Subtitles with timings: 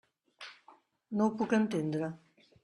[1.19, 2.11] No ho puc entendre.